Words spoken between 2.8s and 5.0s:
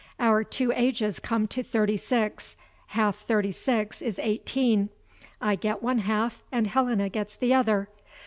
Half thirty six is eighteen.